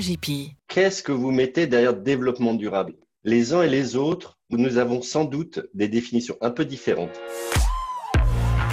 AGP. 0.00 0.56
Qu'est-ce 0.66 1.02
que 1.02 1.12
vous 1.12 1.30
mettez 1.30 1.66
derrière 1.66 1.94
développement 1.94 2.54
durable? 2.54 2.94
Les 3.22 3.52
uns 3.52 3.62
et 3.62 3.68
les 3.68 3.96
autres, 3.96 4.38
nous 4.48 4.78
avons 4.78 5.02
sans 5.02 5.26
doute 5.26 5.60
des 5.74 5.88
définitions 5.88 6.36
un 6.40 6.48
peu 6.50 6.64
différentes. 6.64 7.20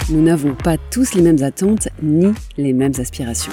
Nous 0.08 0.22
n'avons 0.22 0.54
pas 0.54 0.78
tous 0.90 1.12
les 1.12 1.20
mêmes 1.20 1.42
attentes 1.42 1.88
ni 2.02 2.32
les 2.56 2.72
mêmes 2.72 2.94
aspirations. 2.98 3.52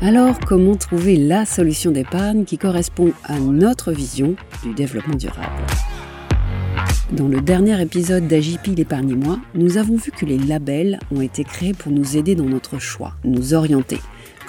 Alors, 0.00 0.40
comment 0.40 0.76
trouver 0.76 1.16
la 1.16 1.44
solution 1.44 1.90
d'épargne 1.90 2.46
qui 2.46 2.56
correspond 2.56 3.12
à 3.24 3.38
notre 3.38 3.92
vision 3.92 4.34
du 4.62 4.72
développement 4.72 5.16
durable? 5.16 5.66
Dans 7.12 7.28
le 7.28 7.42
dernier 7.42 7.82
épisode 7.82 8.28
d'AJP 8.28 8.68
l'épargne-moi, 8.78 9.40
nous 9.54 9.76
avons 9.76 9.96
vu 9.96 10.10
que 10.10 10.24
les 10.24 10.38
labels 10.38 11.00
ont 11.10 11.20
été 11.20 11.44
créés 11.44 11.74
pour 11.74 11.92
nous 11.92 12.16
aider 12.16 12.34
dans 12.34 12.44
notre 12.44 12.78
choix, 12.78 13.12
nous 13.24 13.52
orienter, 13.52 13.98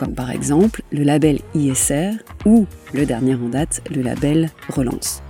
comme 0.01 0.15
par 0.15 0.31
exemple 0.31 0.81
le 0.91 1.03
label 1.03 1.41
ISR 1.53 2.13
ou, 2.47 2.65
le 2.91 3.05
dernier 3.05 3.35
en 3.35 3.49
date, 3.49 3.83
le 3.95 4.01
label 4.01 4.49
Relance. 4.67 5.21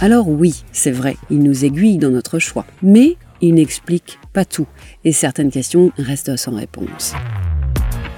Alors 0.00 0.26
oui, 0.30 0.64
c'est 0.72 0.90
vrai, 0.90 1.18
il 1.28 1.40
nous 1.40 1.66
aiguille 1.66 1.98
dans 1.98 2.08
notre 2.08 2.38
choix, 2.38 2.64
mais 2.82 3.18
il 3.42 3.52
n'explique 3.52 4.18
pas 4.32 4.46
tout 4.46 4.66
et 5.04 5.12
certaines 5.12 5.50
questions 5.50 5.92
restent 5.98 6.38
sans 6.38 6.56
réponse. 6.56 7.12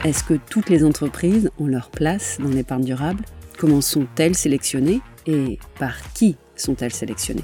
Est-ce 0.05 0.23
que 0.23 0.34
toutes 0.34 0.70
les 0.70 0.84
entreprises 0.84 1.51
ont 1.59 1.66
leur 1.66 1.91
place 1.91 2.38
dans 2.41 2.51
l'épargne 2.51 2.84
durable? 2.84 3.24
Comment 3.59 3.80
sont-elles 3.80 4.37
sélectionnées? 4.37 5.01
Et 5.27 5.59
par 5.80 6.12
qui 6.12 6.37
sont-elles 6.54 6.95
sélectionnées? 6.95 7.43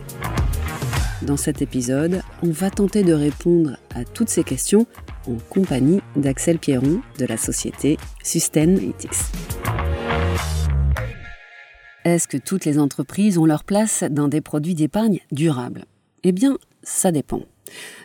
Dans 1.26 1.36
cet 1.36 1.62
épisode, 1.62 2.22
on 2.42 2.50
va 2.50 2.70
tenter 2.70 3.02
de 3.02 3.12
répondre 3.12 3.76
à 3.94 4.04
toutes 4.04 4.28
ces 4.28 4.44
questions 4.44 4.86
en 5.26 5.36
compagnie 5.50 6.00
d'Axel 6.16 6.58
Pierron 6.58 7.00
de 7.18 7.26
la 7.26 7.36
société 7.36 7.96
Sustainalytics. 8.22 9.10
Est-ce 12.04 12.26
que 12.26 12.36
toutes 12.36 12.64
les 12.64 12.78
entreprises 12.78 13.38
ont 13.38 13.46
leur 13.46 13.64
place 13.64 14.04
dans 14.10 14.28
des 14.28 14.40
produits 14.40 14.74
d'épargne 14.74 15.20
durables? 15.30 15.84
Eh 16.24 16.32
bien, 16.32 16.58
ça 16.82 17.12
dépend. 17.12 17.42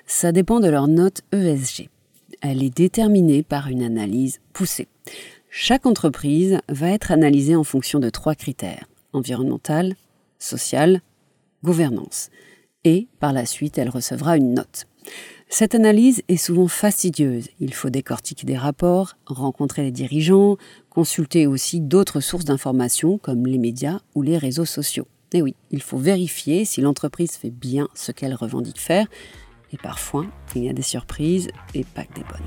Ça 0.06 0.32
dépend 0.32 0.60
de 0.60 0.70
leur 0.70 0.88
note 0.88 1.22
ESG 1.32 1.90
elle 2.42 2.64
est 2.64 2.76
déterminée 2.76 3.44
par 3.44 3.68
une 3.68 3.84
analyse 3.84 4.40
poussée. 4.54 4.88
Chaque 5.50 5.86
entreprise 5.86 6.60
va 6.70 6.90
être 6.90 7.12
analysée 7.12 7.56
en 7.56 7.64
fonction 7.64 8.00
de 8.00 8.10
trois 8.10 8.36
critères 8.36 8.86
environnemental, 9.14 9.96
social, 10.38 11.02
gouvernance. 11.64 12.30
Et 12.84 13.08
par 13.20 13.34
la 13.34 13.46
suite, 13.46 13.78
elle 13.78 13.90
recevra 13.90 14.38
une 14.38 14.54
note. 14.54 14.88
Cette 15.50 15.76
analyse 15.76 16.22
est 16.28 16.38
souvent 16.38 16.68
fastidieuse. 16.68 17.48
Il 17.60 17.74
faut 17.74 17.90
décortiquer 17.90 18.46
des 18.46 18.58
rapports, 18.58 19.16
rencontrer 19.26 19.84
les 19.84 19.92
dirigeants, 19.92 20.58
consulter 20.90 21.48
aussi 21.48 21.80
d'autres 21.80 22.20
sources 22.20 22.46
d'informations 22.46 23.18
comme 23.18 23.46
les 23.46 23.58
médias 23.58 24.00
ou 24.16 24.22
les 24.22 24.38
réseaux 24.38 24.66
sociaux. 24.66 25.08
Et 25.34 25.42
oui, 25.42 25.56
il 25.72 25.82
faut 25.82 25.98
vérifier 25.98 26.66
si 26.66 26.82
l'entreprise 26.82 27.32
fait 27.32 27.50
bien 27.50 27.88
ce 27.94 28.12
qu'elle 28.12 28.34
revendique 28.34 28.80
faire 28.80 29.08
et 29.74 29.78
parfois, 29.78 30.26
il 30.56 30.64
y 30.64 30.70
a 30.70 30.74
des 30.74 30.82
surprises 30.82 31.50
et 31.74 31.84
pas 31.84 32.04
que 32.04 32.14
des 32.14 32.24
bonnes. 32.24 32.40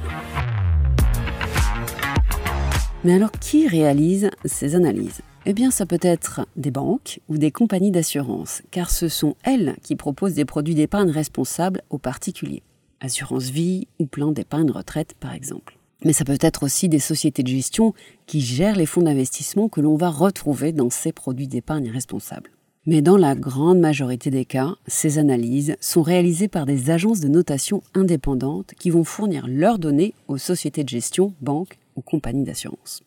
Mais 3.04 3.14
alors, 3.14 3.32
qui 3.32 3.66
réalise 3.66 4.30
ces 4.44 4.74
analyses? 4.74 5.22
Eh 5.46 5.54
bien, 5.54 5.70
ça 5.70 5.86
peut 5.86 5.98
être 6.02 6.46
des 6.56 6.70
banques 6.70 7.20
ou 7.30 7.38
des 7.38 7.50
compagnies 7.50 7.90
d'assurance, 7.90 8.60
car 8.70 8.90
ce 8.90 9.08
sont 9.08 9.36
elles 9.42 9.76
qui 9.82 9.96
proposent 9.96 10.34
des 10.34 10.44
produits 10.44 10.74
d'épargne 10.74 11.10
responsables 11.10 11.80
aux 11.88 11.98
particuliers. 11.98 12.62
Assurance 13.00 13.48
vie 13.48 13.88
ou 13.98 14.04
plan 14.04 14.32
d'épargne 14.32 14.70
retraite, 14.70 15.14
par 15.18 15.32
exemple. 15.32 15.78
Mais 16.04 16.12
ça 16.12 16.26
peut 16.26 16.36
être 16.40 16.62
aussi 16.62 16.90
des 16.90 16.98
sociétés 16.98 17.42
de 17.42 17.48
gestion 17.48 17.94
qui 18.26 18.42
gèrent 18.42 18.76
les 18.76 18.84
fonds 18.84 19.00
d'investissement 19.00 19.70
que 19.70 19.80
l'on 19.80 19.96
va 19.96 20.10
retrouver 20.10 20.72
dans 20.72 20.90
ces 20.90 21.12
produits 21.12 21.48
d'épargne 21.48 21.90
responsables. 21.90 22.50
Mais 22.84 23.00
dans 23.00 23.16
la 23.16 23.34
grande 23.34 23.78
majorité 23.78 24.30
des 24.30 24.44
cas, 24.44 24.74
ces 24.86 25.16
analyses 25.16 25.76
sont 25.80 26.02
réalisées 26.02 26.48
par 26.48 26.66
des 26.66 26.90
agences 26.90 27.20
de 27.20 27.28
notation 27.28 27.82
indépendantes 27.94 28.72
qui 28.78 28.90
vont 28.90 29.04
fournir 29.04 29.46
leurs 29.48 29.78
données 29.78 30.12
aux 30.28 30.38
sociétés 30.38 30.84
de 30.84 30.88
gestion, 30.90 31.32
banques 31.40 31.78
ou 31.96 32.02
compagnies 32.02 32.44
d'assurance. 32.44 33.02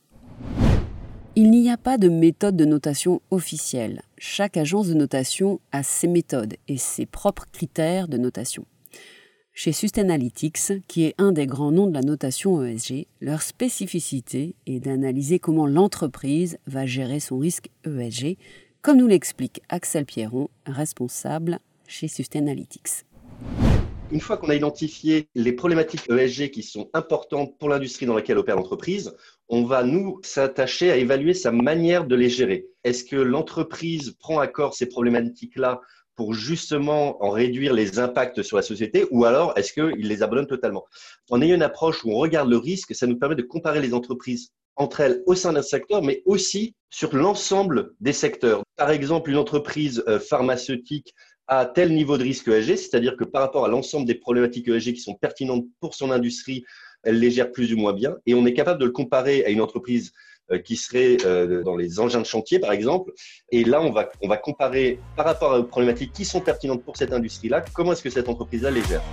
Il 1.36 1.50
n'y 1.50 1.72
a 1.72 1.78
pas 1.78 1.98
de 1.98 2.10
méthode 2.10 2.56
de 2.56 2.64
notation 2.64 3.20
officielle. 3.32 4.04
Chaque 4.20 4.56
agence 4.56 4.88
de 4.88 4.94
notation 4.94 5.60
a 5.72 5.82
ses 5.82 6.08
méthodes 6.08 6.58
et 6.68 6.78
ses 6.78 7.08
propres 7.08 7.48
critères 7.52 8.08
de 8.08 8.18
notation. 8.18 8.66
Chez 9.52 9.72
Sustainalytics, 9.72 10.86
qui 10.88 11.06
est 11.06 11.16
un 11.18 11.32
des 11.32 11.48
grands 11.48 11.72
noms 11.72 11.88
de 11.88 11.94
la 11.94 12.04
notation 12.04 12.64
ESG, 12.64 13.08
leur 13.20 13.42
spécificité 13.42 14.54
est 14.68 14.80
d'analyser 14.80 15.40
comment 15.40 15.66
l'entreprise 15.66 16.60
va 16.68 16.86
gérer 16.86 17.20
son 17.20 17.40
risque 17.40 17.70
ESG 17.84 18.38
comme 18.84 18.98
nous 18.98 19.08
l'explique 19.08 19.64
Axel 19.70 20.06
Pierron, 20.06 20.50
responsable 20.68 21.58
chez 21.88 22.08
Sustainalytics. 22.08 23.06
Une 24.14 24.22
fois 24.22 24.38
qu'on 24.38 24.50
a 24.50 24.56
identifié 24.56 25.28
les 25.34 25.54
problématiques 25.54 26.08
ESG 26.08 26.52
qui 26.52 26.62
sont 26.62 26.88
importantes 26.94 27.58
pour 27.58 27.68
l'industrie 27.68 28.06
dans 28.06 28.14
laquelle 28.14 28.38
opère 28.38 28.56
l'entreprise, 28.56 29.16
on 29.50 29.64
va 29.64 29.84
nous 29.84 30.20
s'attacher 30.22 30.92
à 30.92 30.98
évaluer 30.98 31.34
sa 31.34 31.52
manière 31.52 32.06
de 32.06 32.16
les 32.16 32.30
gérer. 32.30 32.68
Est-ce 32.84 33.04
que 33.06 33.16
l'entreprise 33.16 34.12
prend 34.20 34.38
à 34.38 34.46
corps 34.46 34.76
ces 34.76 34.86
problématiques-là 34.86 35.82
pour 36.16 36.36
justement 36.36 37.24
en 37.26 37.32
réduire 37.32 37.74
les 37.74 37.98
impacts 37.98 38.44
sur 38.44 38.56
la 38.56 38.62
société 38.62 39.08
ou 39.10 39.26
alors 39.26 39.58
est-ce 39.58 39.74
qu'il 39.74 40.08
les 40.08 40.22
abandonne 40.22 40.46
totalement? 40.46 40.86
En 41.32 41.42
ayant 41.42 41.56
une 41.56 41.64
approche 41.64 42.06
où 42.06 42.12
on 42.12 42.18
regarde 42.18 42.52
le 42.52 42.58
risque, 42.58 42.94
ça 42.94 43.08
nous 43.08 43.18
permet 43.18 43.34
de 43.34 43.42
comparer 43.42 43.82
les 43.82 43.96
entreprises 43.96 44.52
entre 44.76 45.02
elles 45.02 45.24
au 45.26 45.34
sein 45.34 45.54
d'un 45.54 45.64
secteur, 45.64 46.04
mais 46.04 46.22
aussi 46.26 46.76
sur 46.92 47.16
l'ensemble 47.16 47.94
des 48.00 48.14
secteurs. 48.14 48.62
Par 48.76 48.92
exemple, 48.92 49.32
une 49.32 49.38
entreprise 49.38 50.04
euh, 50.08 50.20
pharmaceutique 50.20 51.16
a 51.48 51.66
tel 51.66 51.94
niveau 51.94 52.18
de 52.18 52.24
risque 52.24 52.48
ESG, 52.48 52.76
c'est-à-dire 52.78 53.18
que 53.18 53.24
par 53.24 53.42
rapport 53.42 53.66
à 53.66 53.68
l'ensemble 53.68 54.06
des 54.06 54.16
problématiques 54.16 54.68
ESG 54.68 54.94
qui 54.94 55.02
sont 55.02 55.16
pertinentes 55.16 55.66
pour 55.80 55.94
son 55.94 56.12
industrie, 56.12 56.64
elle 57.04 57.20
les 57.20 57.32
gère 57.32 57.52
plus 57.52 57.74
ou 57.74 57.78
moins 57.78 57.94
bien. 57.94 58.16
Et 58.26 58.34
on 58.34 58.46
est 58.46 58.54
capable 58.54 58.80
de 58.80 58.86
le 58.86 58.92
comparer 58.92 59.44
à 59.46 59.50
une 59.50 59.62
entreprise 59.62 60.14
euh, 60.52 60.58
qui 60.58 60.76
serait 60.76 61.18
euh, 61.26 61.64
dans 61.64 61.76
les 61.76 62.00
engins 62.00 62.20
de 62.20 62.26
chantier, 62.26 62.60
par 62.60 62.72
exemple. 62.72 63.12
Et 63.52 63.64
là, 63.64 63.82
on 63.82 63.92
va, 63.92 64.10
on 64.22 64.28
va 64.28 64.38
comparer 64.38 65.00
par 65.16 65.26
rapport 65.26 65.58
aux 65.58 65.64
problématiques 65.64 66.14
qui 66.14 66.26
sont 66.26 66.42
pertinentes 66.42 66.84
pour 66.84 66.98
cette 66.98 67.14
industrie-là, 67.14 67.64
comment 67.74 67.94
est-ce 67.94 68.04
que 68.04 68.10
cette 68.10 68.30
entreprise-là 68.30 68.72
les 68.72 68.84
gère. 68.84 69.04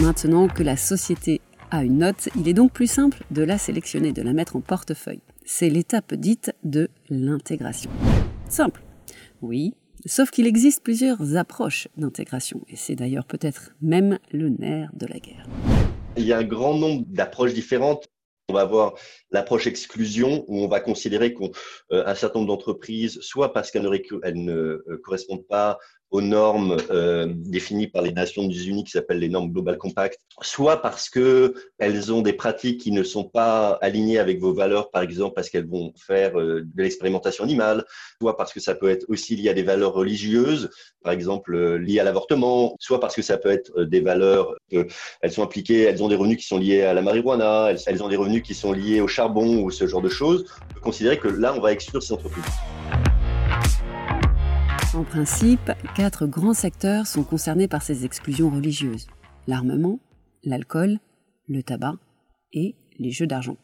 Maintenant 0.00 0.48
que 0.48 0.62
la 0.62 0.76
société 0.76 1.40
a 1.70 1.84
une 1.84 1.98
note, 1.98 2.28
il 2.36 2.48
est 2.48 2.52
donc 2.52 2.72
plus 2.72 2.90
simple 2.90 3.24
de 3.30 3.42
la 3.42 3.58
sélectionner, 3.58 4.12
de 4.12 4.22
la 4.22 4.32
mettre 4.32 4.56
en 4.56 4.60
portefeuille. 4.60 5.20
C'est 5.44 5.68
l'étape 5.68 6.14
dite 6.14 6.52
de 6.64 6.88
l'intégration. 7.08 7.90
Simple. 8.48 8.82
Oui, 9.40 9.74
sauf 10.06 10.30
qu'il 10.30 10.46
existe 10.46 10.82
plusieurs 10.82 11.36
approches 11.36 11.88
d'intégration, 11.96 12.62
et 12.68 12.76
c'est 12.76 12.94
d'ailleurs 12.94 13.26
peut-être 13.26 13.74
même 13.80 14.18
le 14.32 14.48
nerf 14.48 14.90
de 14.94 15.06
la 15.06 15.18
guerre. 15.18 15.46
Il 16.16 16.24
y 16.24 16.32
a 16.32 16.38
un 16.38 16.44
grand 16.44 16.74
nombre 16.74 17.04
d'approches 17.08 17.54
différentes. 17.54 18.06
On 18.48 18.54
va 18.54 18.62
avoir 18.62 18.94
l'approche 19.30 19.66
exclusion 19.66 20.44
où 20.48 20.58
on 20.62 20.68
va 20.68 20.80
considérer 20.80 21.32
qu'un 21.32 21.48
euh, 21.92 22.14
certain 22.14 22.40
nombre 22.40 22.52
d'entreprises, 22.52 23.20
soit 23.20 23.52
parce 23.52 23.70
qu'elles 23.70 23.84
ne, 23.84 24.52
euh, 24.52 25.00
correspondent 25.02 25.46
pas 25.46 25.78
aux 26.12 26.20
normes 26.20 26.76
euh, 26.90 27.26
définies 27.34 27.86
par 27.86 28.02
les 28.02 28.12
Nations 28.12 28.48
Unies 28.48 28.84
qui 28.84 28.90
s'appellent 28.90 29.18
les 29.18 29.30
normes 29.30 29.50
Global 29.50 29.78
Compact, 29.78 30.20
soit 30.42 30.82
parce 30.82 31.08
que 31.08 31.54
elles 31.78 32.12
ont 32.12 32.20
des 32.20 32.34
pratiques 32.34 32.80
qui 32.80 32.92
ne 32.92 33.02
sont 33.02 33.24
pas 33.24 33.78
alignées 33.80 34.18
avec 34.18 34.38
vos 34.38 34.52
valeurs, 34.52 34.90
par 34.90 35.02
exemple 35.02 35.34
parce 35.34 35.48
qu'elles 35.48 35.66
vont 35.66 35.92
faire 35.96 36.38
euh, 36.38 36.62
de 36.62 36.82
l'expérimentation 36.82 37.44
animale, 37.44 37.84
soit 38.20 38.36
parce 38.36 38.52
que 38.52 38.60
ça 38.60 38.74
peut 38.74 38.90
être 38.90 39.06
aussi 39.08 39.36
lié 39.36 39.48
à 39.48 39.54
des 39.54 39.62
valeurs 39.62 39.94
religieuses, 39.94 40.68
par 41.02 41.14
exemple 41.14 41.54
euh, 41.54 41.78
liées 41.78 42.00
à 42.00 42.04
l'avortement, 42.04 42.76
soit 42.78 43.00
parce 43.00 43.16
que 43.16 43.22
ça 43.22 43.38
peut 43.38 43.50
être 43.50 43.82
des 43.82 44.00
valeurs, 44.00 44.54
elles 44.70 45.32
sont 45.32 45.42
impliquées, 45.42 45.82
elles 45.82 46.02
ont 46.02 46.08
des 46.08 46.16
revenus 46.16 46.36
qui 46.36 46.46
sont 46.46 46.58
liés 46.58 46.82
à 46.82 46.92
la 46.92 47.00
marijuana, 47.00 47.70
elles, 47.70 47.78
elles 47.86 48.02
ont 48.02 48.08
des 48.08 48.16
revenus 48.16 48.42
qui 48.42 48.54
sont 48.54 48.72
liés 48.72 49.00
au 49.00 49.08
charbon 49.08 49.62
ou 49.62 49.70
ce 49.70 49.86
genre 49.86 50.02
de 50.02 50.10
choses. 50.10 50.44
On 50.70 50.74
peut 50.74 50.80
considérer 50.80 51.18
que 51.18 51.28
là, 51.28 51.54
on 51.56 51.60
va 51.60 51.72
exclure 51.72 52.02
ces 52.02 52.12
entreprises. 52.12 52.44
En 54.94 55.04
principe, 55.04 55.72
quatre 55.96 56.26
grands 56.26 56.52
secteurs 56.52 57.06
sont 57.06 57.24
concernés 57.24 57.66
par 57.66 57.82
ces 57.82 58.04
exclusions 58.04 58.50
religieuses. 58.50 59.06
L'armement, 59.46 60.00
l'alcool, 60.44 60.98
le 61.48 61.62
tabac 61.62 61.96
et 62.52 62.74
les 62.98 63.10
jeux 63.10 63.26
d'argent. 63.26 63.56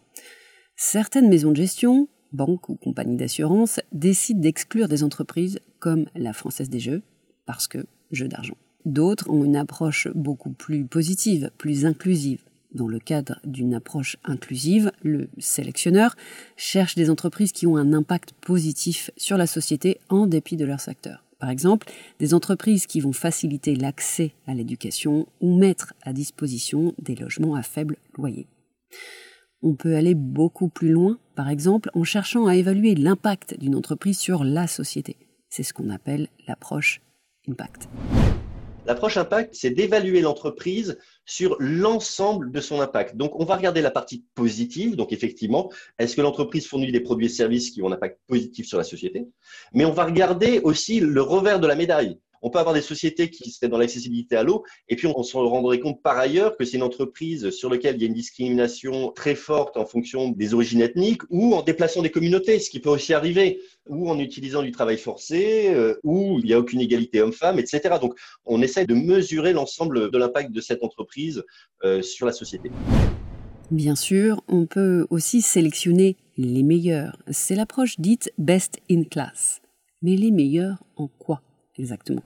Certaines 0.74 1.28
maisons 1.28 1.50
de 1.50 1.56
gestion, 1.56 2.08
banques 2.32 2.70
ou 2.70 2.76
compagnies 2.76 3.18
d'assurance, 3.18 3.78
décident 3.92 4.40
d'exclure 4.40 4.88
des 4.88 5.04
entreprises 5.04 5.60
comme 5.80 6.06
la 6.14 6.32
Française 6.32 6.70
des 6.70 6.80
Jeux, 6.80 7.02
parce 7.44 7.68
que 7.68 7.84
jeux 8.10 8.28
d'argent. 8.28 8.56
D'autres 8.86 9.28
ont 9.28 9.44
une 9.44 9.56
approche 9.56 10.08
beaucoup 10.14 10.52
plus 10.52 10.86
positive, 10.86 11.50
plus 11.58 11.84
inclusive. 11.84 12.42
Dans 12.72 12.88
le 12.88 12.98
cadre 12.98 13.40
d'une 13.44 13.74
approche 13.74 14.16
inclusive, 14.24 14.92
le 15.02 15.28
sélectionneur 15.38 16.14
cherche 16.56 16.94
des 16.94 17.08
entreprises 17.08 17.52
qui 17.52 17.66
ont 17.66 17.76
un 17.76 17.92
impact 17.92 18.32
positif 18.32 19.10
sur 19.16 19.38
la 19.38 19.46
société 19.46 19.98
en 20.10 20.26
dépit 20.26 20.56
de 20.56 20.66
leur 20.66 20.80
secteur. 20.80 21.24
Par 21.38 21.50
exemple, 21.50 21.90
des 22.18 22.34
entreprises 22.34 22.86
qui 22.86 23.00
vont 23.00 23.12
faciliter 23.12 23.74
l'accès 23.74 24.32
à 24.46 24.54
l'éducation 24.54 25.26
ou 25.40 25.56
mettre 25.56 25.94
à 26.02 26.12
disposition 26.12 26.94
des 26.98 27.14
logements 27.14 27.54
à 27.54 27.62
faible 27.62 27.96
loyer. 28.16 28.46
On 29.62 29.74
peut 29.74 29.96
aller 29.96 30.14
beaucoup 30.14 30.68
plus 30.68 30.90
loin, 30.90 31.18
par 31.34 31.48
exemple 31.48 31.90
en 31.94 32.04
cherchant 32.04 32.46
à 32.46 32.56
évaluer 32.56 32.94
l'impact 32.94 33.58
d'une 33.58 33.76
entreprise 33.76 34.18
sur 34.18 34.44
la 34.44 34.66
société. 34.66 35.16
C'est 35.48 35.62
ce 35.62 35.72
qu'on 35.72 35.90
appelle 35.90 36.28
l'approche 36.46 37.00
impact. 37.48 37.88
L'approche 38.88 39.18
impact, 39.18 39.54
c'est 39.54 39.68
d'évaluer 39.68 40.22
l'entreprise 40.22 40.96
sur 41.26 41.56
l'ensemble 41.60 42.50
de 42.50 42.58
son 42.58 42.80
impact. 42.80 43.16
Donc, 43.16 43.38
on 43.38 43.44
va 43.44 43.54
regarder 43.54 43.82
la 43.82 43.90
partie 43.90 44.24
positive. 44.34 44.96
Donc, 44.96 45.12
effectivement, 45.12 45.70
est-ce 45.98 46.16
que 46.16 46.22
l'entreprise 46.22 46.66
fournit 46.66 46.90
des 46.90 47.00
produits 47.00 47.26
et 47.26 47.28
services 47.28 47.70
qui 47.70 47.82
ont 47.82 47.88
un 47.88 47.92
impact 47.92 48.18
positif 48.26 48.66
sur 48.66 48.78
la 48.78 48.84
société? 48.84 49.28
Mais 49.74 49.84
on 49.84 49.92
va 49.92 50.06
regarder 50.06 50.60
aussi 50.60 51.00
le 51.00 51.20
revers 51.20 51.60
de 51.60 51.66
la 51.66 51.74
médaille. 51.74 52.18
On 52.42 52.50
peut 52.50 52.58
avoir 52.58 52.74
des 52.74 52.80
sociétés 52.80 53.30
qui 53.30 53.50
seraient 53.50 53.68
dans 53.68 53.78
l'accessibilité 53.78 54.36
à 54.36 54.42
l'eau, 54.42 54.64
et 54.88 54.96
puis 54.96 55.06
on, 55.06 55.22
se 55.22 55.36
rendrait 55.36 55.80
compte 55.80 56.02
par 56.02 56.18
ailleurs 56.18 56.56
que 56.56 56.64
c'est 56.64 56.76
une 56.76 56.82
entreprise 56.82 57.50
sur 57.50 57.70
laquelle 57.70 57.96
il 57.96 58.02
y 58.02 58.04
a 58.04 58.08
une 58.08 58.14
discrimination 58.14 59.10
très 59.12 59.34
forte 59.34 59.76
en 59.76 59.86
fonction 59.86 60.30
des 60.30 60.54
origines 60.54 60.80
ethniques, 60.80 61.22
ou 61.30 61.54
en 61.54 61.62
déplaçant 61.62 62.02
des 62.02 62.10
communautés, 62.10 62.58
ce 62.58 62.70
qui 62.70 62.80
peut 62.80 62.90
aussi 62.90 63.14
arriver, 63.14 63.60
ou 63.88 64.10
en 64.10 64.18
utilisant 64.18 64.62
du 64.62 64.70
travail 64.70 64.98
forcé, 64.98 65.68
euh, 65.74 65.98
ou 66.04 66.38
il 66.38 66.46
n'y 66.46 66.52
a 66.52 66.58
aucune 66.58 66.80
égalité 66.80 67.20
homme-femme, 67.20 67.58
etc. 67.58 67.96
Donc 68.00 68.14
on 68.44 68.62
essaie 68.62 68.86
de 68.86 68.94
mesurer 68.94 69.52
l'ensemble 69.52 70.10
de 70.10 70.18
l'impact 70.18 70.52
de 70.52 70.60
cette 70.60 70.82
entreprise 70.82 71.42
euh, 71.84 72.02
sur 72.02 72.26
la 72.26 72.32
société. 72.32 72.70
Bien 73.70 73.96
sûr, 73.96 74.42
on 74.48 74.64
peut 74.64 75.06
aussi 75.10 75.42
sélectionner 75.42 76.16
les 76.38 76.62
meilleurs. 76.62 77.18
C'est 77.30 77.54
l'approche 77.54 78.00
dite 78.00 78.32
best 78.38 78.80
in 78.90 79.04
class. 79.04 79.60
Mais 80.00 80.16
les 80.16 80.30
meilleurs 80.30 80.82
en 80.96 81.08
quoi? 81.08 81.42
Exactement. 81.78 82.22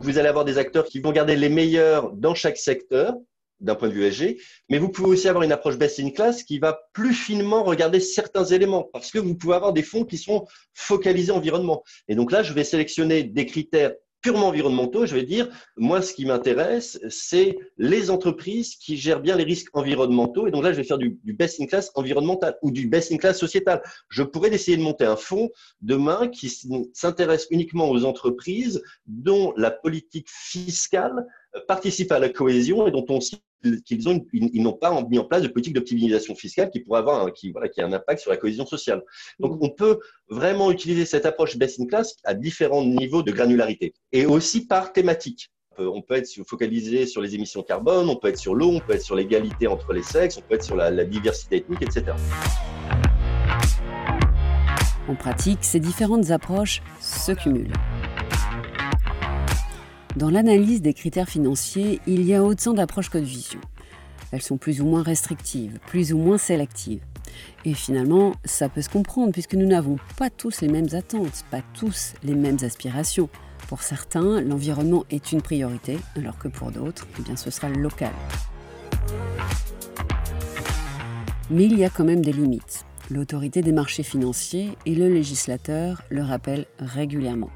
Vous 0.00 0.18
allez 0.18 0.28
avoir 0.28 0.44
des 0.44 0.58
acteurs 0.58 0.84
qui 0.84 1.00
vont 1.00 1.12
garder 1.12 1.36
les 1.36 1.48
meilleurs 1.48 2.12
dans 2.12 2.34
chaque 2.34 2.56
secteur 2.56 3.14
d'un 3.60 3.76
point 3.76 3.88
de 3.88 3.94
vue 3.94 4.04
ESG, 4.04 4.38
mais 4.68 4.78
vous 4.78 4.88
pouvez 4.88 5.08
aussi 5.08 5.28
avoir 5.28 5.44
une 5.44 5.52
approche 5.52 5.78
best 5.78 6.00
in 6.00 6.10
class 6.10 6.42
qui 6.42 6.58
va 6.58 6.80
plus 6.92 7.14
finement 7.14 7.62
regarder 7.62 8.00
certains 8.00 8.44
éléments, 8.44 8.88
parce 8.92 9.12
que 9.12 9.20
vous 9.20 9.36
pouvez 9.36 9.54
avoir 9.54 9.72
des 9.72 9.84
fonds 9.84 10.04
qui 10.04 10.18
sont 10.18 10.46
focalisés 10.74 11.30
environnement. 11.30 11.84
Et 12.08 12.16
donc 12.16 12.32
là, 12.32 12.42
je 12.42 12.52
vais 12.52 12.64
sélectionner 12.64 13.22
des 13.22 13.46
critères 13.46 13.92
purement 14.22 14.48
environnementaux, 14.48 15.04
je 15.04 15.14
vais 15.14 15.24
dire, 15.24 15.48
moi, 15.76 16.00
ce 16.00 16.14
qui 16.14 16.24
m'intéresse, 16.24 16.98
c'est 17.10 17.58
les 17.76 18.10
entreprises 18.10 18.76
qui 18.76 18.96
gèrent 18.96 19.20
bien 19.20 19.36
les 19.36 19.44
risques 19.44 19.76
environnementaux. 19.76 20.46
Et 20.46 20.50
donc 20.50 20.62
là, 20.62 20.72
je 20.72 20.76
vais 20.76 20.84
faire 20.84 20.98
du, 20.98 21.18
best 21.24 21.60
in 21.60 21.66
class 21.66 21.90
environnemental 21.94 22.56
ou 22.62 22.70
du 22.70 22.86
best 22.86 23.12
in 23.12 23.16
class 23.16 23.38
sociétal. 23.38 23.82
Je 24.08 24.22
pourrais 24.22 24.54
essayer 24.54 24.76
de 24.76 24.82
monter 24.82 25.04
un 25.04 25.16
fonds 25.16 25.50
demain 25.80 26.28
qui 26.28 26.48
s'intéresse 26.92 27.48
uniquement 27.50 27.90
aux 27.90 28.04
entreprises 28.04 28.82
dont 29.06 29.52
la 29.56 29.70
politique 29.70 30.28
fiscale 30.30 31.26
participe 31.66 32.12
à 32.12 32.18
la 32.18 32.28
cohésion 32.28 32.86
et 32.86 32.92
dont 32.92 33.04
on 33.08 33.20
qu'ils 33.84 34.08
ont 34.08 34.24
ils 34.32 34.62
n'ont 34.62 34.72
pas 34.72 35.02
mis 35.08 35.18
en 35.18 35.24
place 35.24 35.42
de 35.42 35.48
politique 35.48 35.74
d'optimisation 35.74 36.34
fiscale 36.34 36.70
qui 36.70 36.80
pourrait 36.80 37.00
avoir 37.00 37.26
un, 37.26 37.30
qui, 37.30 37.52
voilà, 37.52 37.68
qui 37.68 37.80
a 37.80 37.86
un 37.86 37.92
impact 37.92 38.20
sur 38.20 38.30
la 38.30 38.36
cohésion 38.36 38.66
sociale. 38.66 39.02
Donc, 39.38 39.58
on 39.62 39.70
peut 39.70 39.98
vraiment 40.28 40.70
utiliser 40.70 41.04
cette 41.04 41.26
approche 41.26 41.56
best 41.56 41.80
in 41.80 41.86
class 41.86 42.16
à 42.24 42.34
différents 42.34 42.84
niveaux 42.84 43.22
de 43.22 43.32
granularité 43.32 43.94
et 44.12 44.26
aussi 44.26 44.66
par 44.66 44.92
thématique. 44.92 45.50
On 45.78 46.02
peut 46.02 46.14
être 46.14 46.28
focalisé 46.46 47.06
sur 47.06 47.22
les 47.22 47.34
émissions 47.34 47.62
carbone, 47.62 48.08
on 48.10 48.16
peut 48.16 48.28
être 48.28 48.38
sur 48.38 48.54
l'eau, 48.54 48.72
on 48.72 48.80
peut 48.80 48.92
être 48.92 49.02
sur 49.02 49.16
l'égalité 49.16 49.66
entre 49.66 49.94
les 49.94 50.02
sexes, 50.02 50.36
on 50.36 50.42
peut 50.42 50.56
être 50.56 50.64
sur 50.64 50.76
la, 50.76 50.90
la 50.90 51.04
diversité 51.04 51.56
ethnique, 51.56 51.82
etc. 51.82 52.12
En 55.08 55.14
pratique, 55.14 55.58
ces 55.62 55.80
différentes 55.80 56.30
approches 56.30 56.82
se 57.00 57.32
cumulent. 57.32 57.72
Dans 60.16 60.28
l'analyse 60.28 60.82
des 60.82 60.92
critères 60.92 61.28
financiers, 61.28 61.98
il 62.06 62.22
y 62.24 62.34
a 62.34 62.44
autant 62.44 62.74
d'approches 62.74 63.08
que 63.08 63.16
de. 63.16 63.60
Elles 64.30 64.42
sont 64.42 64.58
plus 64.58 64.82
ou 64.82 64.84
moins 64.84 65.02
restrictives, 65.02 65.78
plus 65.86 66.12
ou 66.12 66.18
moins 66.18 66.36
sélectives. 66.36 67.02
Et 67.64 67.72
finalement, 67.72 68.34
ça 68.44 68.68
peut 68.68 68.82
se 68.82 68.90
comprendre 68.90 69.32
puisque 69.32 69.54
nous 69.54 69.66
n'avons 69.66 69.96
pas 70.18 70.28
tous 70.28 70.60
les 70.60 70.68
mêmes 70.68 70.88
attentes, 70.92 71.44
pas 71.50 71.62
tous 71.72 72.12
les 72.22 72.34
mêmes 72.34 72.58
aspirations. 72.62 73.30
Pour 73.68 73.82
certains, 73.82 74.42
l'environnement 74.42 75.06
est 75.10 75.32
une 75.32 75.40
priorité, 75.40 75.98
alors 76.14 76.36
que 76.36 76.48
pour 76.48 76.72
d'autres, 76.72 77.06
eh 77.18 77.22
bien, 77.22 77.36
ce 77.36 77.50
sera 77.50 77.70
local. 77.70 78.12
Mais 81.50 81.64
il 81.64 81.78
y 81.78 81.84
a 81.84 81.90
quand 81.90 82.04
même 82.04 82.22
des 82.22 82.32
limites. 82.32 82.84
L'autorité 83.12 83.60
des 83.60 83.72
marchés 83.72 84.02
financiers 84.02 84.70
et 84.86 84.94
le 84.94 85.06
législateur 85.06 86.02
le 86.08 86.22
rappellent 86.22 86.64
régulièrement. 86.78 87.50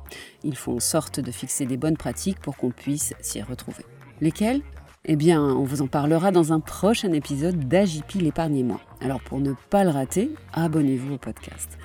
Ils 0.44 0.54
font 0.54 0.76
en 0.76 0.80
sorte 0.80 1.18
de 1.18 1.30
fixer 1.30 1.64
des 1.64 1.78
bonnes 1.78 1.96
pratiques 1.96 2.38
pour 2.40 2.58
qu'on 2.58 2.70
puisse 2.70 3.14
s'y 3.20 3.40
retrouver. 3.40 3.86
Lesquelles? 4.20 4.60
Eh 5.06 5.16
bien, 5.16 5.42
on 5.42 5.64
vous 5.64 5.80
en 5.80 5.86
parlera 5.86 6.30
dans 6.30 6.52
un 6.52 6.60
prochain 6.60 7.10
épisode 7.12 7.68
d'Agip 7.68 8.12
l'épargne 8.12 8.56
et 8.56 8.64
moi. 8.64 8.82
Alors 9.00 9.22
pour 9.22 9.40
ne 9.40 9.54
pas 9.70 9.84
le 9.84 9.90
rater, 9.90 10.30
abonnez-vous 10.52 11.14
au 11.14 11.18
podcast. 11.18 11.78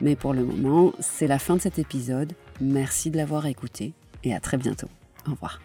Mais 0.00 0.16
pour 0.16 0.34
le 0.34 0.44
moment, 0.44 0.92
c'est 0.98 1.28
la 1.28 1.38
fin 1.38 1.54
de 1.54 1.60
cet 1.60 1.78
épisode. 1.78 2.32
Merci 2.60 3.12
de 3.12 3.18
l'avoir 3.18 3.46
écouté 3.46 3.92
et 4.24 4.34
à 4.34 4.40
très 4.40 4.56
bientôt. 4.56 4.88
Au 5.28 5.30
revoir. 5.30 5.60